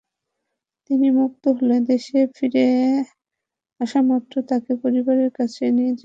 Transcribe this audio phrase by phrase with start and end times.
[0.89, 2.65] তিনি মুক্ত হয়ে দেশে ফিরে
[3.79, 5.99] আসামাত্র তাঁকে পরিবারের কাছে নিয়ে যাওয়া হবে।